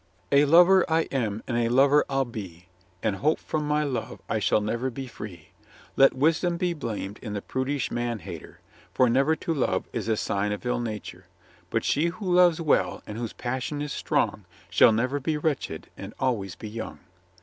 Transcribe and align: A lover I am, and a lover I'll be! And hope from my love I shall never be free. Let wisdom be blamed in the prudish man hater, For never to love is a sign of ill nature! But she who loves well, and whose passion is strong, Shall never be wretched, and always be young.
A 0.31 0.45
lover 0.45 0.83
I 0.89 1.01
am, 1.11 1.43
and 1.45 1.55
a 1.55 1.69
lover 1.69 2.03
I'll 2.09 2.25
be! 2.25 2.65
And 3.03 3.17
hope 3.17 3.37
from 3.37 3.67
my 3.67 3.83
love 3.83 4.19
I 4.27 4.39
shall 4.39 4.59
never 4.59 4.89
be 4.89 5.05
free. 5.05 5.49
Let 5.95 6.15
wisdom 6.15 6.57
be 6.57 6.73
blamed 6.73 7.19
in 7.21 7.33
the 7.33 7.41
prudish 7.43 7.91
man 7.91 8.17
hater, 8.17 8.61
For 8.95 9.07
never 9.11 9.35
to 9.35 9.53
love 9.53 9.87
is 9.93 10.07
a 10.07 10.17
sign 10.17 10.53
of 10.53 10.65
ill 10.65 10.79
nature! 10.79 11.27
But 11.69 11.85
she 11.85 12.07
who 12.07 12.33
loves 12.33 12.59
well, 12.59 13.03
and 13.05 13.15
whose 13.19 13.33
passion 13.33 13.79
is 13.79 13.93
strong, 13.93 14.45
Shall 14.71 14.91
never 14.91 15.19
be 15.19 15.37
wretched, 15.37 15.89
and 15.95 16.15
always 16.19 16.55
be 16.55 16.67
young. 16.67 17.01